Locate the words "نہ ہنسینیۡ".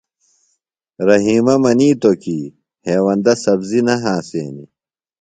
3.87-4.69